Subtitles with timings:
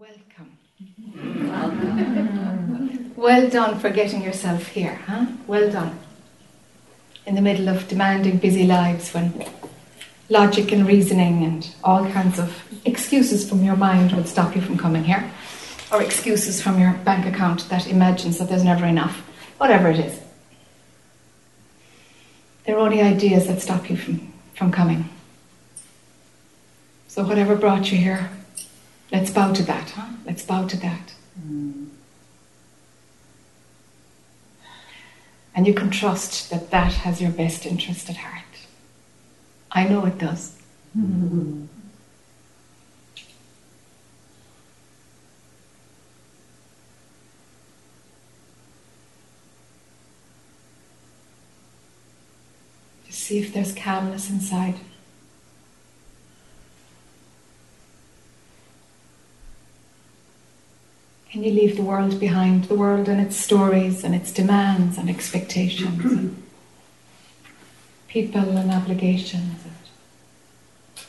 [0.00, 0.56] Welcome.
[3.16, 5.26] well done for getting yourself here, huh?
[5.46, 5.98] Well done.
[7.26, 9.44] In the middle of demanding, busy lives when
[10.30, 14.78] logic and reasoning and all kinds of excuses from your mind would stop you from
[14.78, 15.30] coming here,
[15.92, 19.18] or excuses from your bank account that imagines that there's never enough,
[19.58, 20.18] whatever it is.
[22.64, 25.10] They're only ideas that stop you from, from coming.
[27.08, 28.30] So, whatever brought you here,
[29.12, 30.12] Let's bow to that, huh?
[30.24, 31.14] Let's bow to that.
[31.40, 31.88] Mm.
[35.54, 38.44] And you can trust that that has your best interest at heart.
[39.72, 40.56] I know it does.
[40.96, 41.66] Mm-hmm.
[53.06, 54.76] Just see if there's calmness inside.
[61.30, 62.64] Can you leave the world behind?
[62.64, 66.42] The world and its stories and its demands and expectations, and
[68.08, 71.06] people and obligations, and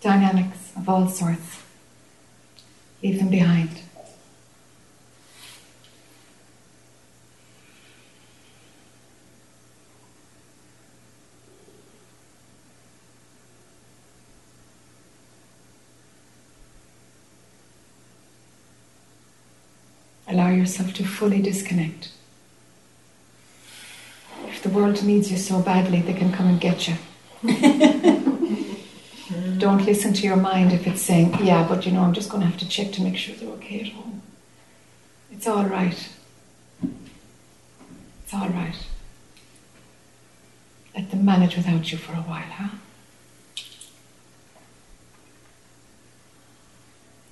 [0.00, 1.58] dynamics of all sorts.
[3.02, 3.81] Leave them behind.
[20.72, 22.10] Yourself to fully disconnect.
[24.46, 26.94] If the world needs you so badly, they can come and get you.
[29.58, 32.42] Don't listen to your mind if it's saying, yeah, but you know, I'm just going
[32.42, 34.22] to have to check to make sure they're okay at home.
[35.30, 36.08] It's all right.
[38.22, 38.76] It's all right.
[40.94, 42.68] Let them manage without you for a while, huh?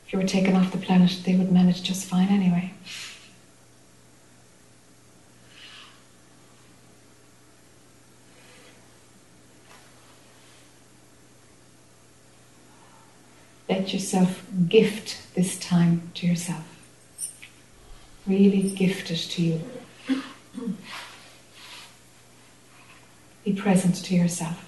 [0.06, 2.72] If you were taken off the planet, they would manage just fine anyway.
[13.92, 16.64] Yourself gift this time to yourself.
[18.24, 19.60] Really gift it to you.
[23.44, 24.64] Be present to yourself.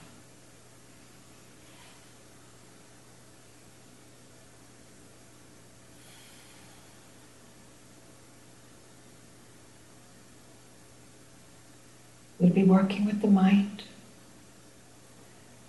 [12.40, 13.84] We'll be working with the mind.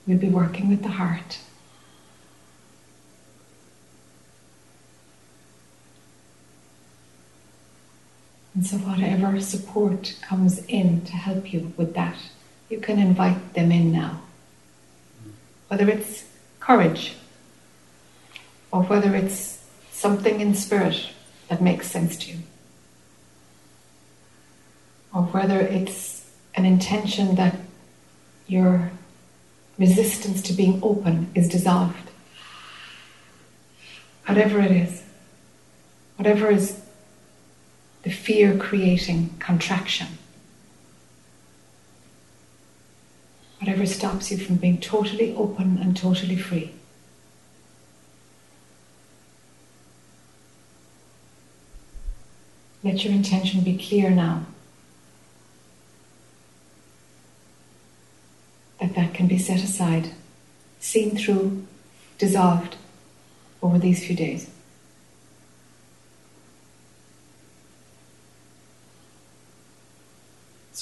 [0.08, 1.38] We'll be working with the heart.
[8.54, 12.18] And so, whatever support comes in to help you with that,
[12.70, 14.22] you can invite them in now.
[15.70, 16.26] Whether it's
[16.60, 17.16] courage,
[18.72, 21.10] or whether it's something in spirit
[21.48, 22.40] that makes sense to you,
[25.14, 27.56] or whether it's an intention that
[28.48, 28.92] your
[29.80, 32.12] resistance to being open is dissolved.
[34.28, 35.04] Whatever it is,
[36.18, 36.83] whatever is
[38.04, 40.08] the fear creating contraction,
[43.60, 46.72] whatever stops you from being totally open and totally free.
[52.84, 54.46] Let your intention be clear now.
[58.84, 60.12] that that can be set aside,
[60.80, 61.66] seen through,
[62.18, 62.76] dissolved
[63.62, 64.50] over these few days.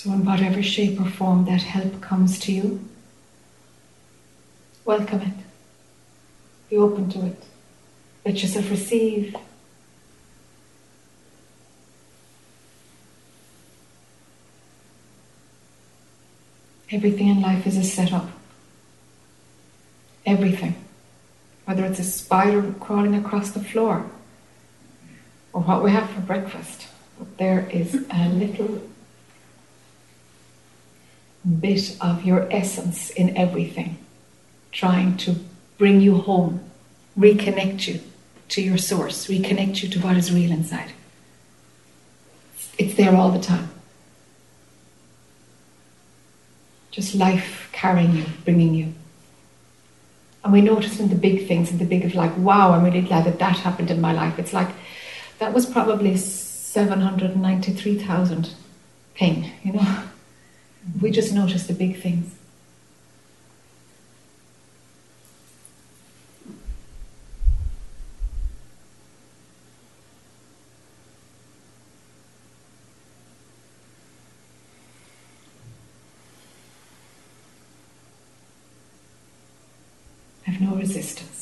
[0.01, 2.83] So, in whatever shape or form that help comes to you,
[4.83, 5.33] welcome it.
[6.71, 7.43] Be open to it.
[8.25, 9.35] Let yourself receive
[16.89, 18.27] Everything in life is a setup.
[20.25, 20.83] Everything.
[21.65, 24.09] Whether it's a spider crawling across the floor
[25.53, 26.87] or what we have for breakfast.
[27.37, 28.81] There is a little
[31.47, 33.97] bit of your essence in everything,
[34.71, 35.35] trying to
[35.77, 36.63] bring you home,
[37.17, 37.99] reconnect you
[38.49, 40.91] to your source, reconnect you to what is real inside.
[42.77, 43.69] It's there all the time.
[46.91, 48.93] just life carrying you, bringing you.
[50.43, 53.01] And we notice in the big things, in the big of like, wow, I'm really
[53.01, 54.37] glad that that happened in my life.
[54.37, 54.67] It's like,
[55.39, 58.53] that was probably 793,000
[59.15, 60.03] thing, you know.
[61.01, 62.35] We just notice the big things.
[80.61, 81.40] no resistance.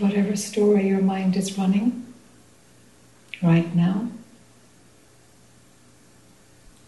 [0.00, 2.12] Whatever story your mind is running
[3.42, 4.08] right now,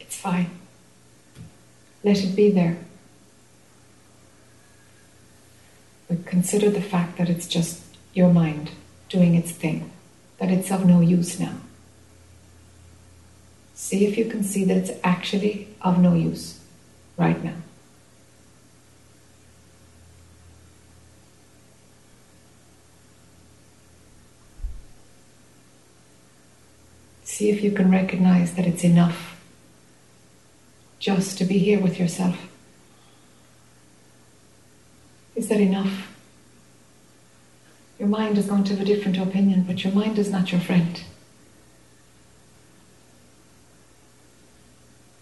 [0.00, 0.50] it's fine.
[2.02, 2.78] Let it be there.
[6.08, 7.82] But consider the fact that it's just
[8.14, 8.70] your mind
[9.08, 9.90] doing its thing,
[10.38, 11.56] that it's of no use now.
[13.74, 16.60] See if you can see that it's actually of no use
[17.16, 17.56] right now.
[27.36, 29.38] See if you can recognize that it's enough
[30.98, 32.38] just to be here with yourself.
[35.34, 36.10] Is that enough?
[37.98, 40.62] Your mind is going to have a different opinion, but your mind is not your
[40.62, 41.02] friend.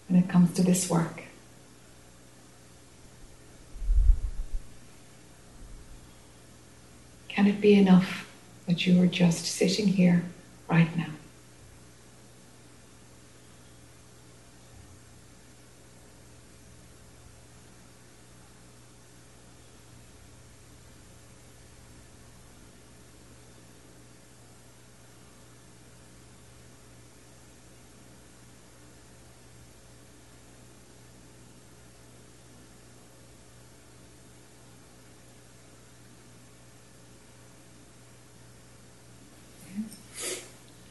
[0.07, 1.23] When it comes to this work.
[7.27, 8.31] Can it be enough
[8.67, 10.23] that you are just sitting here
[10.69, 11.07] right now?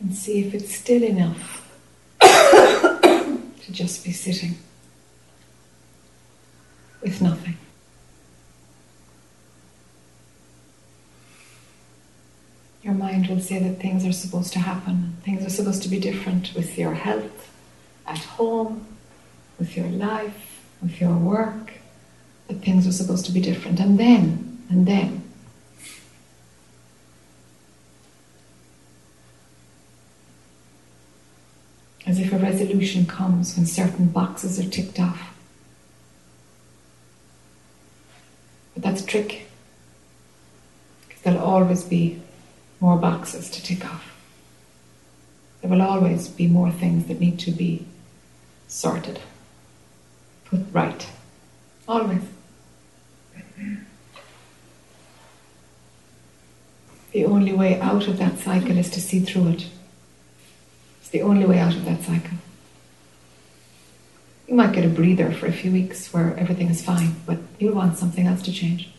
[0.05, 1.67] And see if it's still enough
[2.21, 4.55] to just be sitting
[7.01, 7.57] with nothing.
[12.83, 15.99] Your mind will say that things are supposed to happen, things are supposed to be
[15.99, 17.51] different with your health,
[18.07, 18.87] at home,
[19.59, 21.73] with your life, with your work,
[22.49, 23.81] that things are supposed to be different.
[23.81, 25.24] And then, and then,
[32.07, 35.35] as if a resolution comes when certain boxes are ticked off.
[38.75, 39.47] But that's a trick,
[41.07, 42.21] because there'll always be
[42.81, 44.13] more boxes to tick off.
[45.61, 47.87] There will always be more things that need to be
[48.69, 49.21] sorted,
[50.45, 51.07] put right.
[51.89, 52.23] Always.
[57.13, 59.67] The only way out of that cycle is to see through it
[61.15, 62.37] the only way out of that cycle.
[64.49, 67.77] You might get a breather for a few weeks where everything is fine, but you'll
[67.77, 68.93] want something else to change.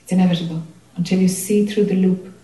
[0.00, 0.64] It's inevitable
[0.96, 2.34] until you see through the loop.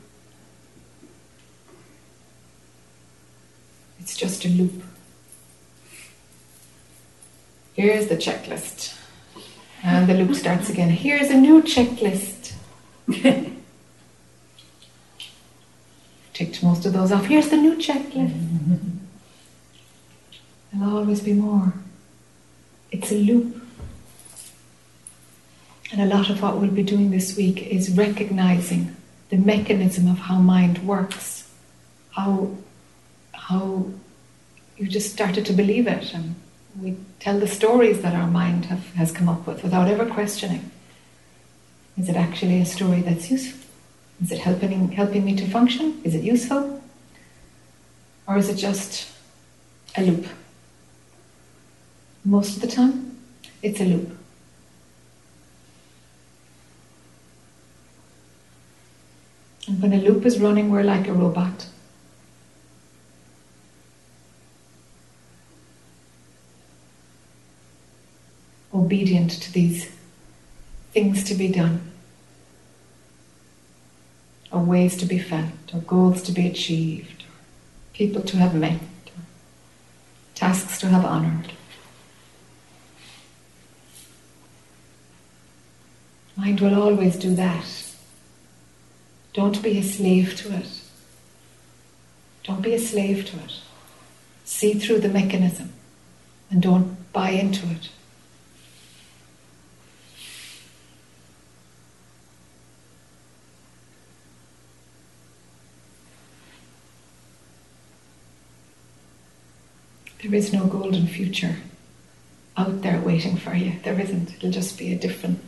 [3.98, 4.84] It's just a loop.
[7.74, 8.96] Here's the checklist.
[9.82, 10.90] And the loop starts again.
[10.90, 12.52] Here's a new checklist.
[16.50, 17.26] ticked most of those off.
[17.26, 18.32] Here's the new checklist.
[20.72, 21.72] There'll always be more.
[22.90, 23.62] It's a loop.
[25.92, 28.94] And a lot of what we'll be doing this week is recognizing
[29.28, 31.50] the mechanism of how mind works,
[32.12, 32.56] how,
[33.32, 33.86] how
[34.76, 36.14] you just started to believe it.
[36.14, 36.36] And
[36.80, 40.70] we tell the stories that our mind have, has come up with without ever questioning.
[41.98, 43.69] Is it actually a story that's useful?
[44.22, 46.00] Is it helping, helping me to function?
[46.04, 46.82] Is it useful?
[48.26, 49.10] Or is it just
[49.96, 50.26] a loop?
[52.24, 53.18] Most of the time,
[53.62, 54.16] it's a loop.
[59.66, 61.66] And when a loop is running, we're like a robot.
[68.74, 69.90] Obedient to these
[70.92, 71.89] things to be done
[74.52, 77.24] or ways to be felt, or goals to be achieved,
[77.92, 78.80] people to have met,
[80.34, 81.52] tasks to have honoured.
[86.36, 87.66] Mind will always do that.
[89.32, 90.80] Don't be a slave to it.
[92.42, 93.60] Don't be a slave to it.
[94.44, 95.72] See through the mechanism
[96.50, 97.90] and don't buy into it.
[110.30, 111.56] There is no golden future
[112.56, 113.80] out there waiting for you.
[113.82, 114.32] There isn't.
[114.36, 115.40] It'll just be a different,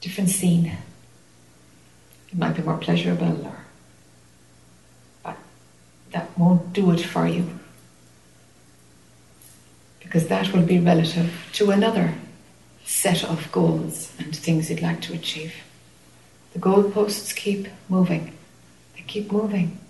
[0.00, 0.78] different scene.
[2.32, 3.58] It might be more pleasurable, or
[5.22, 5.36] but
[6.12, 7.50] that won't do it for you
[10.00, 12.14] because that will be relative to another
[12.86, 15.52] set of goals and things you'd like to achieve.
[16.54, 18.32] The goalposts keep moving.
[18.94, 19.80] They keep moving.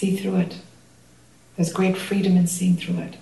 [0.00, 0.56] See through it.
[1.56, 3.16] There's great freedom in seeing through it.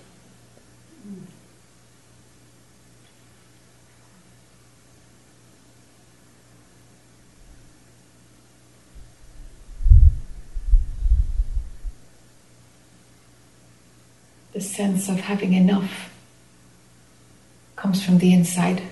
[14.52, 16.14] The sense of having enough
[17.74, 18.82] comes from the inside.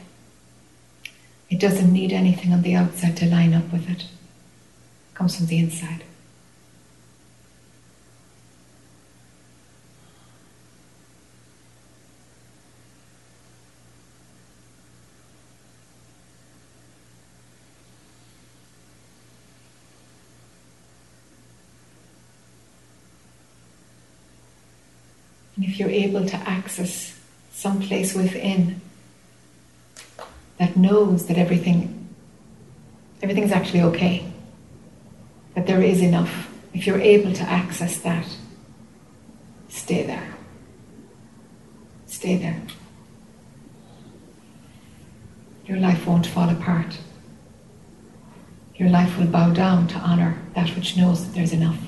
[1.51, 4.03] It doesn't need anything on the outside to line up with it.
[4.03, 6.03] it comes from the inside.
[25.57, 27.15] And if you're able to access
[27.53, 28.81] some place within
[30.57, 32.09] that knows that everything
[33.21, 34.27] everything's actually okay,
[35.55, 38.27] that there is enough, if you're able to access that,
[39.69, 40.35] stay there.
[42.07, 42.63] Stay there.
[45.67, 46.99] Your life won't fall apart.
[48.77, 51.79] Your life will bow down to honor that which knows that there's enough.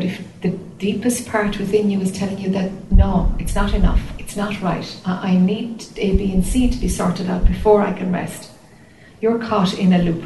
[0.00, 4.00] But if the deepest part within you is telling you that no, it's not enough,
[4.18, 7.92] it's not right, I need A, B, and C to be sorted out before I
[7.92, 8.50] can rest,
[9.20, 10.24] you're caught in a loop.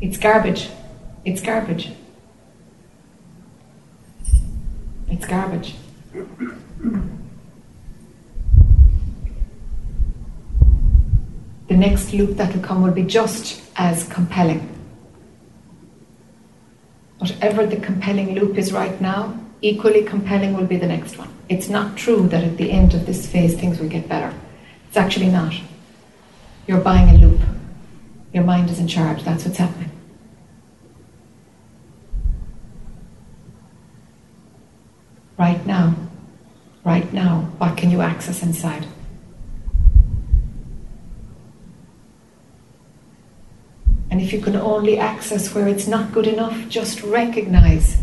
[0.00, 0.70] It's garbage.
[1.26, 1.92] It's garbage.
[5.08, 5.74] It's garbage.
[11.68, 14.81] The next loop that will come will be just as compelling.
[17.22, 21.32] Whatever the compelling loop is right now, equally compelling will be the next one.
[21.48, 24.34] It's not true that at the end of this phase things will get better.
[24.88, 25.54] It's actually not.
[26.66, 27.40] You're buying a loop.
[28.32, 29.22] Your mind is in charge.
[29.22, 29.92] That's what's happening.
[35.38, 35.94] Right now,
[36.82, 38.84] right now, what can you access inside?
[44.12, 47.96] And if you can only access where it's not good enough, just recognize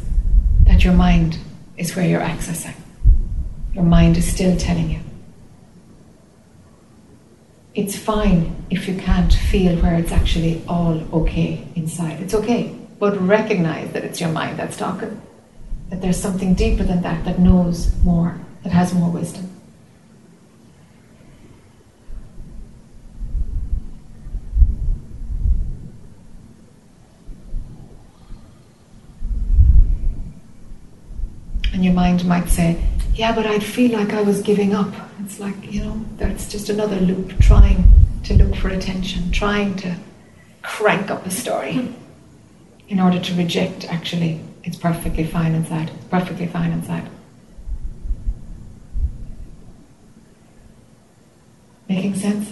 [0.63, 1.37] that your mind
[1.77, 2.73] is where you're accessing.
[3.75, 5.01] Your mind is still telling you.
[7.75, 12.19] It's fine if you can't feel where it's actually all okay inside.
[12.21, 15.21] It's okay, but recognize that it's your mind that's talking.
[15.91, 19.47] That there's something deeper than that that knows more, that has more wisdom.
[31.78, 32.81] And your mind might say,
[33.15, 34.93] Yeah, but I'd feel like I was giving up.
[35.21, 37.83] It's like, you know, that's just another loop trying
[38.23, 39.95] to look for attention, trying to
[40.61, 41.93] crank up a story
[42.87, 45.89] in order to reject actually it's perfectly fine inside.
[45.89, 47.09] It's perfectly fine inside.
[51.87, 52.51] Making sense?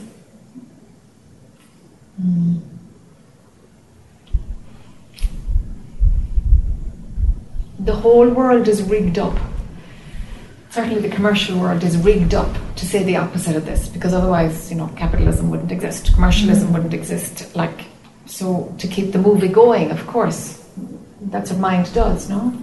[2.19, 2.76] Mm.
[7.79, 9.37] The whole world is rigged up.
[10.69, 14.69] Certainly, the commercial world is rigged up to say the opposite of this, because otherwise,
[14.69, 16.73] you know, capitalism wouldn't exist, commercialism mm.
[16.73, 17.55] wouldn't exist.
[17.55, 17.85] Like,
[18.25, 20.65] so to keep the movie going, of course,
[21.21, 22.53] that's what mind does, no?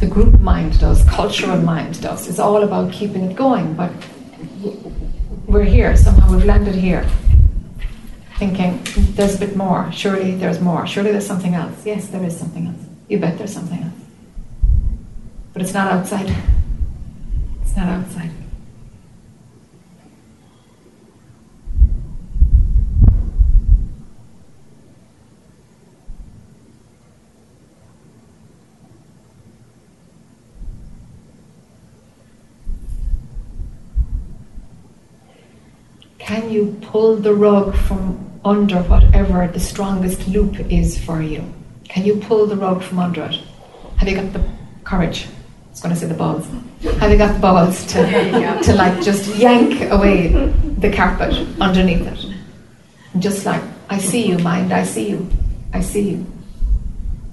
[0.00, 2.28] The group mind does, cultural mind does.
[2.28, 3.90] It's all about keeping it going, but
[5.46, 7.04] we're here, somehow we've landed here,
[8.36, 8.80] thinking
[9.16, 11.84] there's a bit more, surely there's more, surely there's something else.
[11.84, 12.84] Yes, there is something else.
[13.08, 13.97] You bet there's something else.
[15.58, 16.32] But it's not outside.
[17.62, 18.30] It's not outside.
[36.20, 41.42] Can you pull the rug from under whatever the strongest loop is for you?
[41.88, 43.40] Can you pull the rug from under it?
[43.96, 44.48] Have you got the
[44.84, 45.26] courage?
[45.78, 46.44] Was going to say the balls.
[46.98, 50.26] Have you got the balls to, to like just yank away
[50.76, 53.20] the carpet underneath it?
[53.20, 55.30] Just like, I see you, mind, I see you,
[55.72, 56.26] I see you.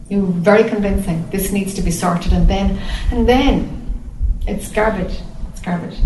[0.09, 1.27] You're very convincing.
[1.31, 3.91] This needs to be sorted, and then, and then,
[4.45, 5.21] it's garbage.
[5.49, 5.97] It's garbage.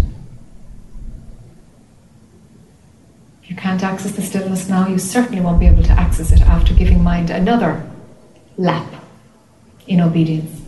[3.44, 6.74] you can't access the stillness now, you certainly won't be able to access it after
[6.74, 7.86] giving mind another
[8.58, 8.88] lap
[9.88, 10.60] in obedience.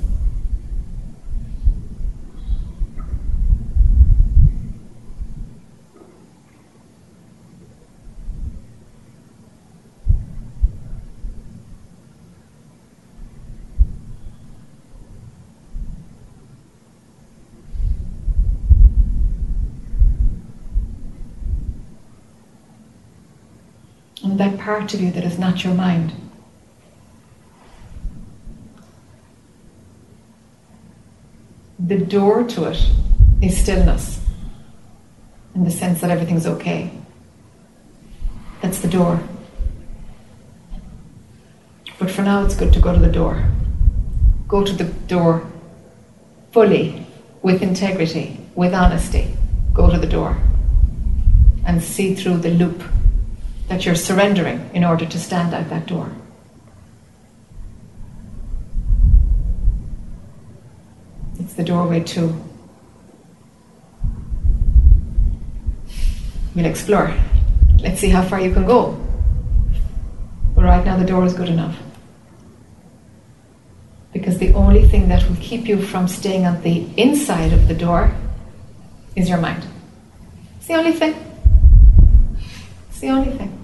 [24.23, 26.11] and that part of you that is not your mind.
[31.77, 32.83] The door to it
[33.39, 34.19] is stillness,
[35.53, 36.89] in the sense that everything's okay.
[38.61, 39.19] That's the door.
[41.99, 43.47] But for now, it's good to go to the door.
[44.47, 45.45] Go to the door
[46.51, 47.05] fully,
[47.43, 49.37] with integrity, with honesty.
[49.71, 50.35] Go to the door
[51.63, 52.81] and see through the loop
[53.71, 56.11] that you're surrendering in order to stand out that door.
[61.39, 62.35] It's the doorway to.
[66.53, 67.15] We'll explore.
[67.79, 68.99] Let's see how far you can go.
[70.53, 71.77] But right now, the door is good enough.
[74.11, 77.73] Because the only thing that will keep you from staying on the inside of the
[77.73, 78.13] door
[79.15, 79.65] is your mind.
[80.57, 81.15] It's the only thing.
[82.89, 83.60] It's the only thing.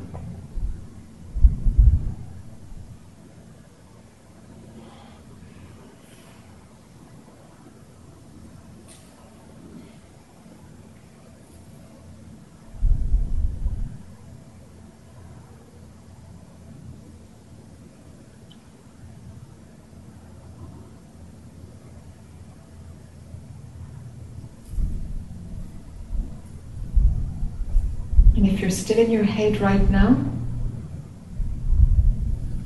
[28.98, 30.18] In your head right now,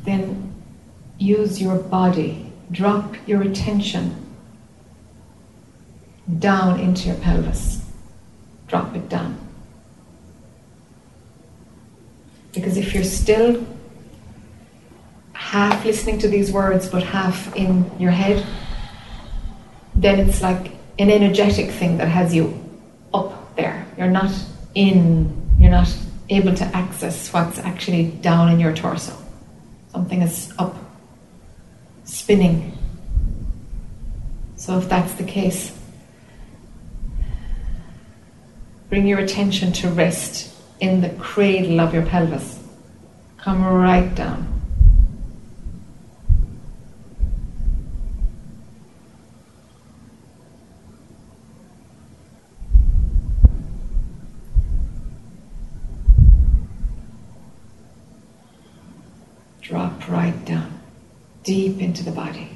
[0.03, 0.53] then
[1.17, 2.51] use your body.
[2.71, 4.15] Drop your attention
[6.39, 7.85] down into your pelvis.
[8.67, 9.37] Drop it down.
[12.53, 13.65] Because if you're still
[15.33, 18.45] half listening to these words but half in your head,
[19.95, 22.57] then it's like an energetic thing that has you
[23.13, 23.85] up there.
[23.97, 24.31] You're not
[24.75, 25.93] in you're not
[26.31, 29.13] able to access what's actually down in your torso.
[29.91, 30.75] Something is up,
[32.05, 32.77] spinning.
[34.55, 35.77] So, if that's the case,
[38.89, 42.59] bring your attention to rest in the cradle of your pelvis.
[43.37, 44.51] Come right down.
[59.71, 60.79] drop right down,
[61.43, 62.49] deep into the body.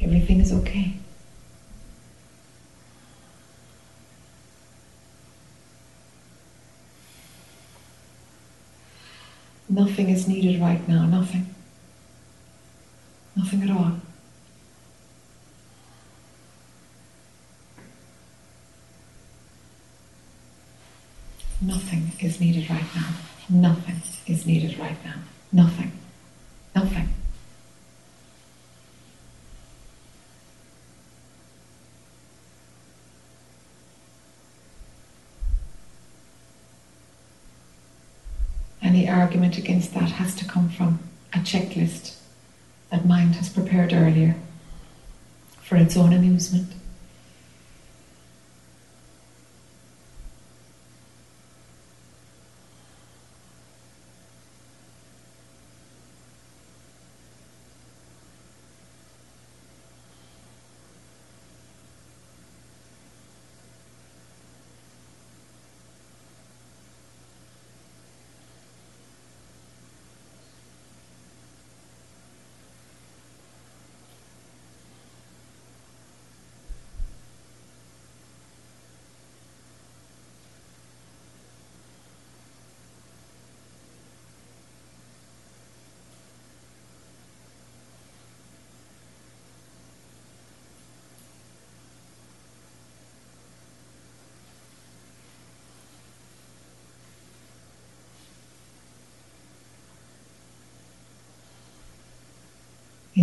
[0.00, 0.92] Everything is okay.
[9.72, 11.46] Nothing is needed right now, nothing.
[13.34, 13.92] Nothing at all.
[21.62, 23.08] Nothing is needed right now.
[23.48, 25.14] Nothing is needed right now.
[25.50, 25.92] Nothing.
[26.74, 27.08] Nothing.
[39.58, 41.00] Against that has to come from
[41.32, 42.16] a checklist
[42.90, 44.36] that mind has prepared earlier
[45.62, 46.72] for its own amusement.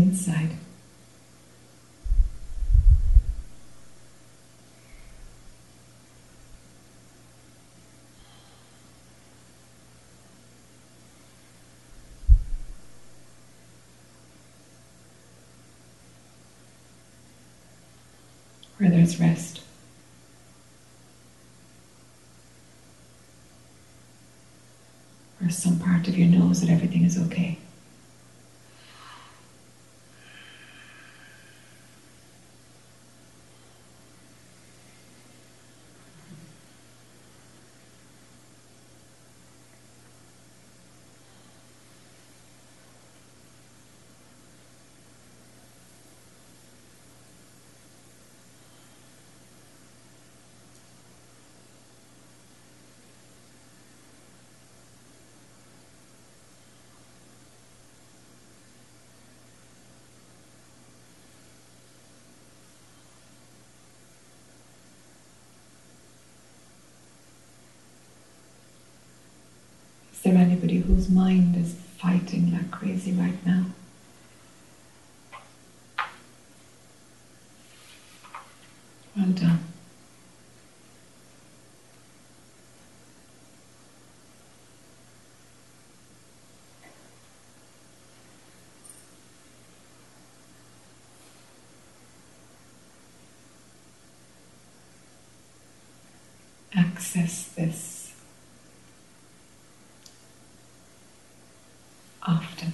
[0.01, 0.49] Inside.
[18.77, 19.61] Where there's rest.
[25.43, 27.57] Or some part of you knows that everything is okay.
[70.19, 73.65] Is there anybody whose mind is fighting like crazy right now?
[79.15, 79.59] Well done.
[96.75, 97.99] Access this.
[102.29, 102.73] often.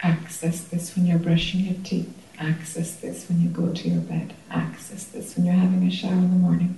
[0.00, 2.12] Access this when you're brushing your teeth.
[2.38, 4.34] Access this when you go to your bed.
[4.50, 6.76] Access this when you're having a shower in the morning.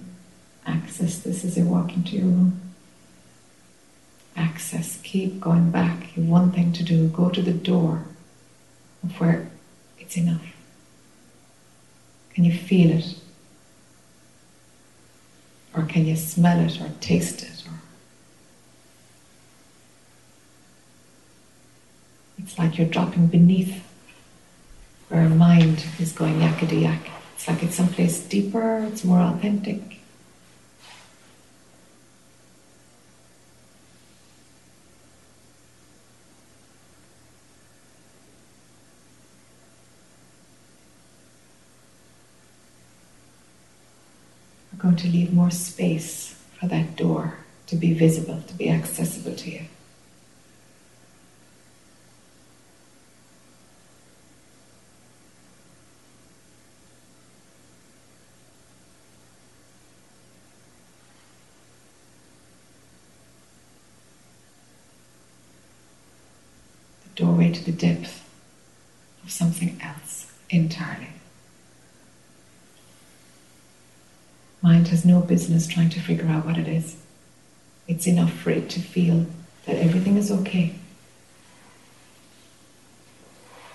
[0.66, 2.60] Access this as you're walking to your room.
[4.36, 5.00] Access.
[5.02, 6.14] Keep going back.
[6.14, 7.08] You have one thing to do.
[7.08, 8.04] Go to the door
[9.02, 9.50] of where
[9.98, 10.44] it's enough.
[12.34, 13.14] Can you feel it?
[15.74, 17.64] Or can you smell it or taste it?
[17.66, 17.80] Or
[22.36, 23.87] it's like you're dropping beneath
[25.08, 27.10] where a mind is going yakety yak.
[27.34, 29.80] It's like it's someplace deeper, it's more authentic.
[44.72, 49.34] We're going to leave more space for that door to be visible, to be accessible
[49.34, 49.62] to you.
[67.02, 68.24] The doorway to the depth
[69.24, 71.08] of something else entirely.
[74.62, 76.96] Mind has no business trying to figure out what it is.
[77.86, 79.26] It's enough for it to feel
[79.66, 80.74] that everything is okay,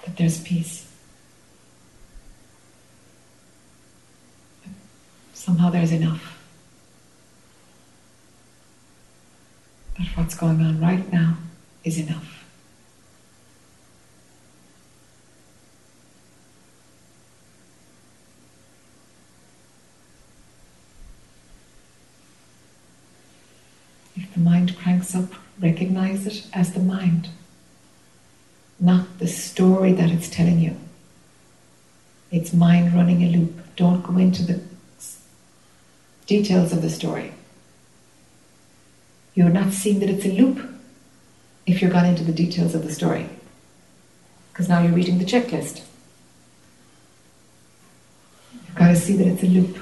[0.06, 0.92] that there's peace.
[5.34, 6.40] Somehow there's enough.
[9.98, 11.38] That what's going on right now
[11.84, 12.43] is enough.
[24.34, 27.30] The mind cranks up, recognize it as the mind,
[28.80, 30.76] not the story that it's telling you.
[32.32, 33.62] It's mind running a loop.
[33.76, 34.62] Don't go into the
[36.26, 37.34] details of the story.
[39.36, 40.68] You're not seeing that it's a loop
[41.66, 43.30] if you're gone into the details of the story.
[44.52, 45.82] Because now you're reading the checklist.
[48.54, 49.78] You've got to see that it's a loop.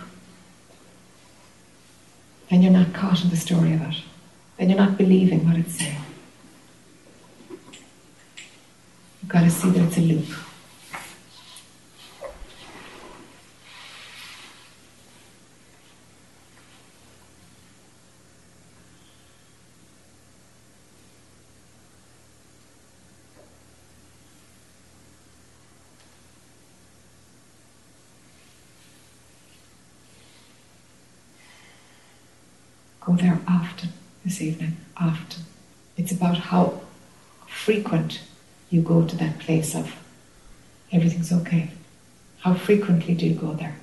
[2.49, 3.95] And you're not caught in the story of it
[4.61, 5.97] then you're not believing what it's saying.
[9.19, 10.25] You've got to see that it's a loop.
[32.99, 35.43] Go there often this evening often.
[35.97, 36.81] It's about how
[37.47, 38.21] frequent
[38.69, 39.95] you go to that place of
[40.91, 41.71] everything's okay.
[42.39, 43.77] How frequently do you go there?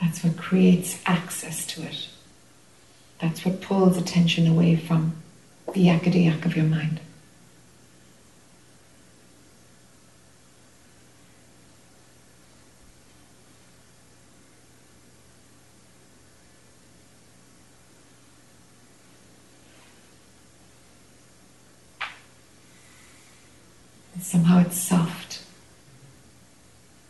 [0.00, 2.08] That's what creates access to it.
[3.18, 5.14] That's what pulls attention away from
[5.72, 7.00] the yakadiyak of your mind.
[24.26, 25.40] somehow it's soft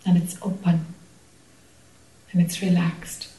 [0.04, 0.84] and it's open
[2.30, 3.32] and it's relaxed.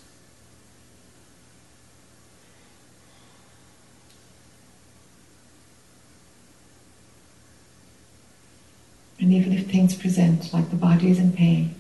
[9.20, 11.76] And even if present like the body is in pain,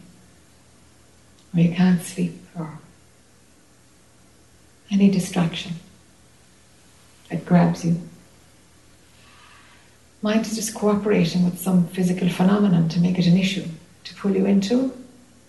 [1.53, 2.79] or you can't sleep, or
[4.89, 5.73] any distraction
[7.29, 7.99] that grabs you,
[10.21, 13.65] mind is just cooperating with some physical phenomenon to make it an issue,
[14.03, 14.93] to pull you into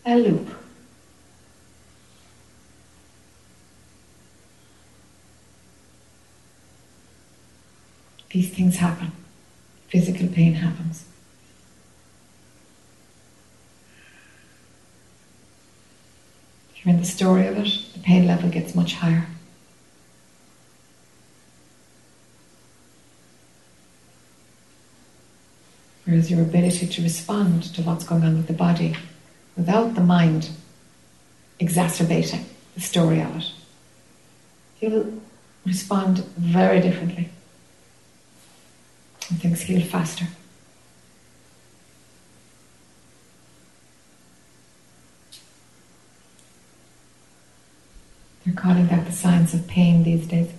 [0.05, 0.49] a loop.
[8.31, 9.13] These things happen.
[9.89, 11.07] Physical pain happens.
[16.83, 19.27] You're in the story of it, the pain level gets much higher.
[26.05, 28.97] Whereas your ability to respond to what's going on with the body
[29.57, 30.51] without the mind
[31.59, 33.53] exacerbating the story of it,
[34.81, 35.21] you'll
[35.67, 37.29] respond very differently.
[39.29, 40.27] And things heal faster.
[48.49, 50.51] They're calling that the science of pain these days.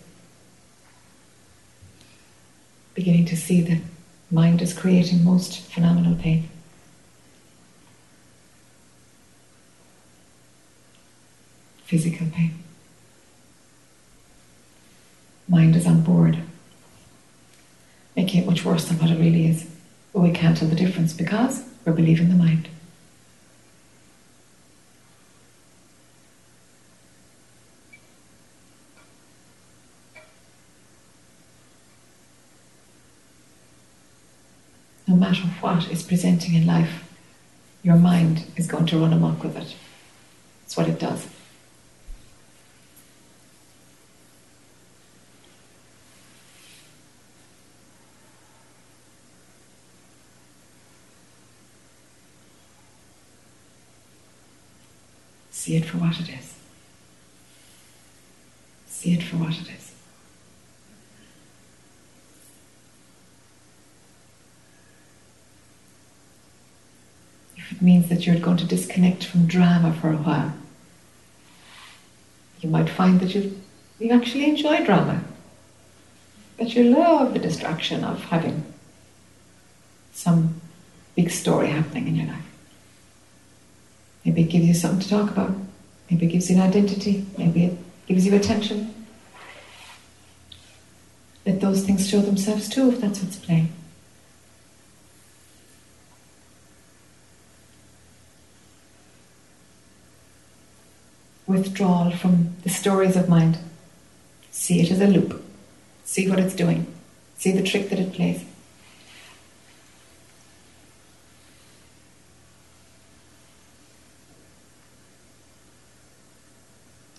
[2.93, 3.82] Beginning to see that
[4.30, 6.47] mind is creating most phenomenal pain.
[11.86, 12.60] Physical pain.
[15.47, 16.43] Mind is on board,
[18.15, 19.67] making it much worse than what it really is.
[20.13, 22.69] But we can't tell the difference because we're believing the mind.
[35.10, 37.04] no matter what is presenting in life,
[37.84, 39.76] your mind is going to run amok with it.
[40.62, 41.28] That's what it does.
[55.52, 56.56] See it for what it is.
[58.88, 59.88] See it for what it is.
[67.82, 70.54] Means that you're going to disconnect from drama for a while.
[72.62, 73.60] You might find that you,
[74.00, 75.24] you actually enjoy drama,
[76.58, 78.65] that you love the distraction of having
[80.12, 80.60] some
[81.15, 82.46] big story happening in your life.
[84.26, 85.52] Maybe it gives you something to talk about.
[86.10, 87.26] Maybe it gives you an identity.
[87.38, 88.94] Maybe it gives you attention.
[91.46, 93.70] Let those things show themselves too if that's what's playing.
[101.50, 103.58] Withdrawal from the stories of mind.
[104.52, 105.44] See it as a loop.
[106.06, 106.86] See what it's doing.
[107.40, 108.46] See the trick that it plays.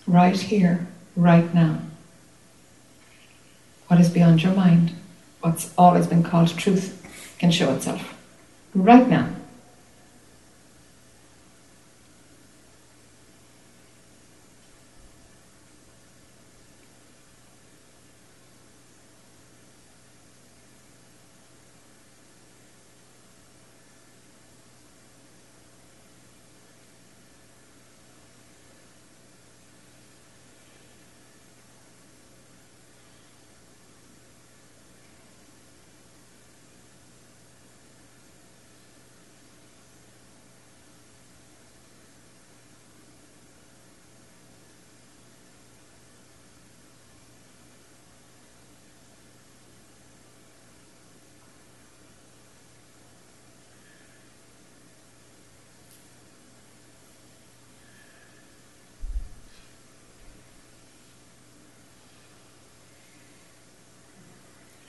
[0.07, 1.79] Right here, right now.
[3.87, 4.93] What is beyond your mind,
[5.41, 6.97] what's always been called truth,
[7.37, 8.17] can show itself.
[8.73, 9.29] Right now.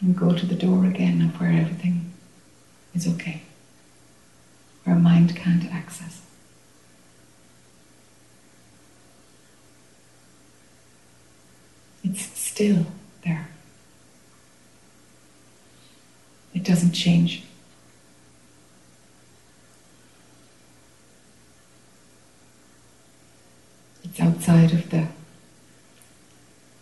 [0.02, 2.12] and go to the door again of where everything
[2.94, 3.42] is okay,
[4.84, 6.20] where mind can't access.
[12.04, 12.86] It's still
[13.24, 13.48] there.
[16.54, 17.42] It doesn't change.
[24.04, 25.08] It's outside of the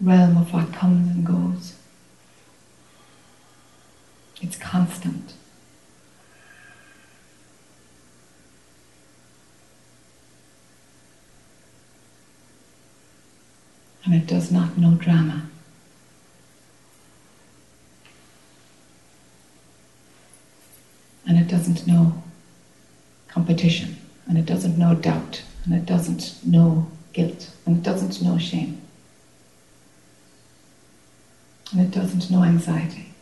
[0.01, 1.75] realm of what comes and goes.
[4.43, 5.35] It's constant.
[14.11, 15.43] And it does not know drama.
[21.29, 22.21] And it doesn't know
[23.29, 23.99] competition.
[24.27, 25.45] And it doesn't know doubt.
[25.65, 27.51] And it doesn't know guilt.
[27.65, 28.83] And it doesn't know shame.
[31.71, 33.13] And it doesn't know anxiety.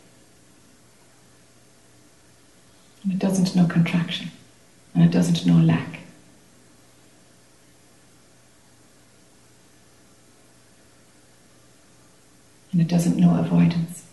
[3.03, 4.31] And it doesn't know contraction.
[4.95, 5.99] And it doesn't know lack.
[12.79, 14.05] And it doesn't know avoidance.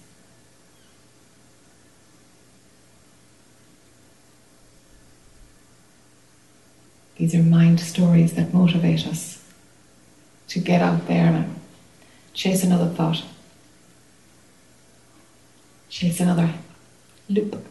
[7.16, 9.40] These are mind stories that motivate us
[10.48, 11.60] to get out there and
[12.34, 13.22] chase another thought,
[15.88, 16.52] chase another
[17.28, 17.64] loop.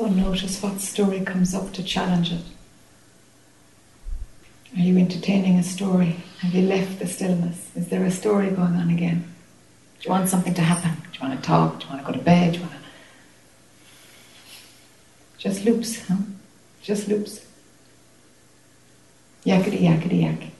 [0.00, 2.44] So notice what story comes up to challenge it.
[4.76, 6.16] Are you entertaining a story?
[6.38, 7.74] Have you left the stillness?
[7.74, 9.24] Is there a story going on again?
[9.98, 10.92] Do you want something to happen?
[11.12, 11.80] Do you want to talk?
[11.80, 12.52] Do you want to go to bed?
[12.52, 12.80] Do you want to...
[15.38, 16.22] Just loops, huh?
[16.80, 17.44] Just loops.
[19.44, 20.52] Yakety yakety yak.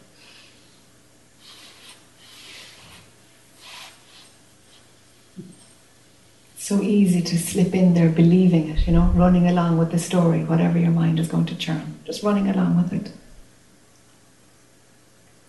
[6.70, 10.44] So easy to slip in there believing it, you know, running along with the story,
[10.44, 13.10] whatever your mind is going to churn, just running along with it.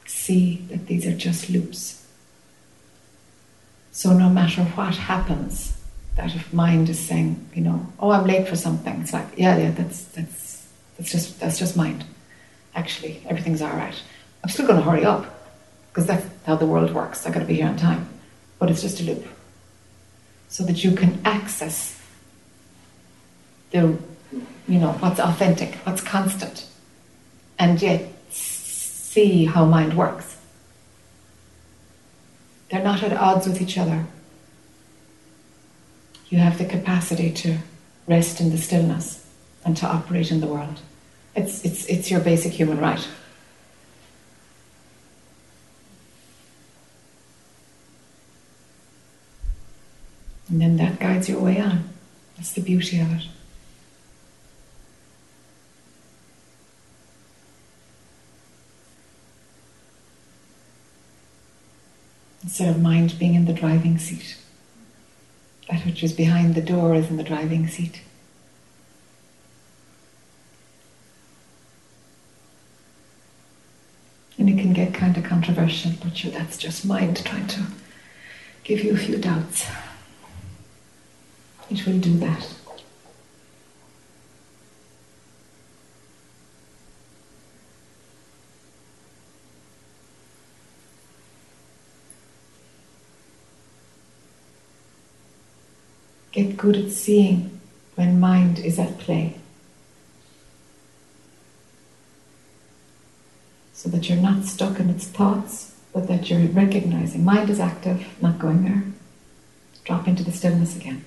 [0.07, 2.07] See that these are just loops.
[3.91, 5.77] So no matter what happens,
[6.15, 9.55] that if mind is saying, you know, oh, I'm late for something, it's like, yeah,
[9.57, 10.67] yeah, that's that's
[10.97, 12.03] that's just that's just mind.
[12.73, 14.01] Actually, everything's all right.
[14.43, 15.23] I'm still to hurry up
[15.89, 17.27] because that's how the world works.
[17.27, 18.09] I got to be here on time,
[18.57, 19.23] but it's just a loop
[20.51, 21.97] so that you can access
[23.71, 23.97] the,
[24.67, 26.67] you know, what's authentic, what's constant,
[27.57, 30.37] and yet see how mind works.
[32.69, 34.05] They're not at odds with each other.
[36.29, 37.57] You have the capacity to
[38.07, 39.25] rest in the stillness
[39.63, 40.79] and to operate in the world.
[41.33, 43.07] It's, it's, it's your basic human right.
[50.51, 51.87] And then that guides your way on.
[52.35, 53.23] That's the beauty of it.
[62.43, 64.35] Instead of mind being in the driving seat,
[65.69, 68.01] that which is behind the door is in the driving seat.
[74.37, 77.61] And it can get kind of controversial, but sure, that's just mind trying to
[78.65, 79.65] give you a few doubts
[81.71, 82.53] it will do that.
[96.31, 97.59] Get good at seeing
[97.95, 99.37] when mind is at play.
[103.73, 108.05] So that you're not stuck in its thoughts, but that you're recognizing mind is active,
[108.21, 108.83] not going there.
[109.83, 111.03] Drop into the stillness again.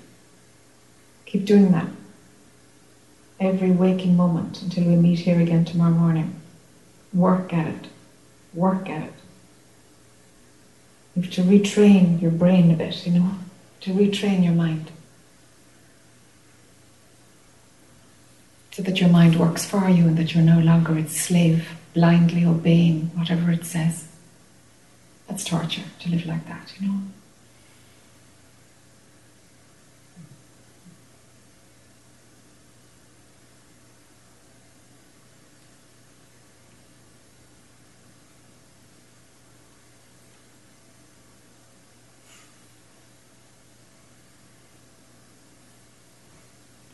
[1.35, 1.89] Keep doing that
[3.41, 6.41] every waking moment until we meet here again tomorrow morning.
[7.13, 7.89] Work at it.
[8.55, 9.13] Work at it.
[11.17, 13.33] You have to retrain your brain a bit, you know,
[13.81, 14.93] to retrain your mind.
[18.71, 22.45] so that your mind works for you and that you're no longer its slave, blindly
[22.45, 24.07] obeying whatever it says.
[25.27, 27.01] That's torture to live like that, you know.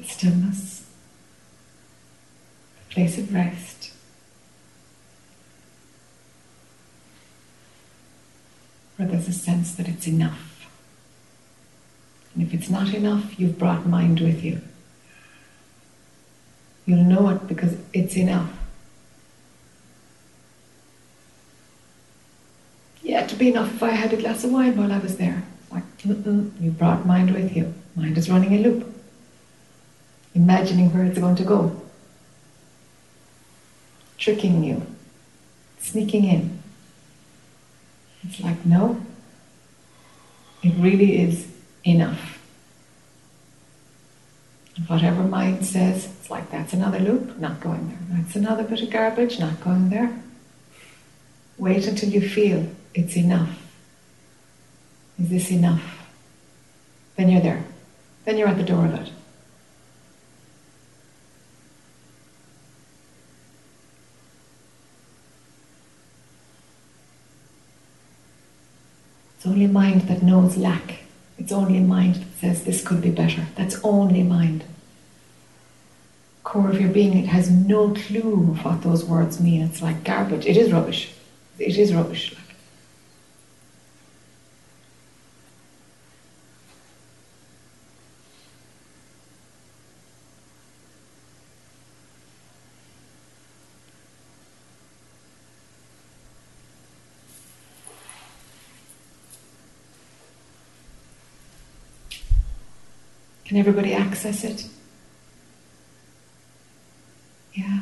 [0.01, 0.87] The stillness,
[2.89, 3.93] the place of rest.
[9.01, 9.33] where there's a
[9.71, 10.69] sense that it's enough.
[12.35, 14.61] And if it's not enough, you've brought mind with you.
[16.87, 18.51] You'll know it because it's enough.
[23.03, 25.43] Yeah, to be enough if I had a glass of wine while I was there.
[25.71, 27.75] Like, you brought mind with you.
[27.97, 28.87] Mind is running a loop,
[30.35, 31.81] imagining where it's going to go,
[34.17, 34.87] tricking you,
[35.81, 36.63] sneaking in.
[38.23, 39.01] It's like, no,
[40.63, 41.47] it really is
[41.85, 42.39] enough.
[44.87, 48.19] whatever mind says, it's like, that's another loop, not going there.
[48.19, 50.23] That's another bit of garbage, not going there.
[51.59, 53.51] Wait until you feel it's enough.
[55.21, 56.09] Is this enough?
[57.17, 57.63] Then you're there.
[58.25, 59.11] Then you're at the door of it.
[69.51, 71.01] Only mind that knows lack.
[71.37, 73.47] It's only a mind that says this could be better.
[73.57, 74.63] That's only mind.
[76.45, 79.63] Core of your being, it has no clue of what those words mean.
[79.63, 80.47] It's like garbage.
[80.47, 81.13] It is rubbish.
[81.59, 82.33] It is rubbish.
[103.51, 104.65] Can everybody access it?
[107.53, 107.81] Yeah.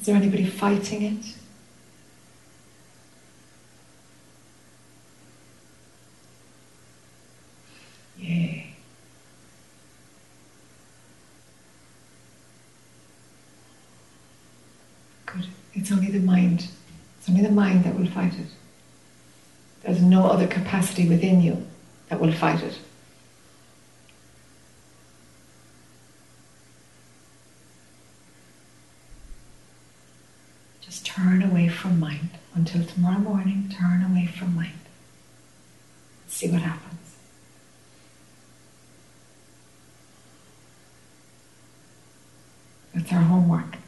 [0.00, 1.36] Is there anybody fighting it?
[8.18, 8.74] Yay.
[15.26, 15.46] Good.
[15.74, 16.68] It's only the mind.
[17.18, 18.46] It's only the mind that will fight it.
[20.12, 21.66] No other capacity within you
[22.10, 22.78] that will fight it.
[30.82, 33.74] Just turn away from mind until tomorrow morning.
[33.74, 34.80] Turn away from mind.
[36.26, 37.16] See what happens.
[42.92, 43.78] That's our homework.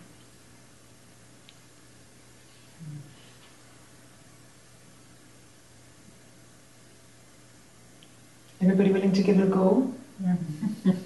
[8.65, 9.93] Everybody willing to give it a go?
[10.23, 10.37] Yeah.
[10.37, 10.91] Mm-hmm.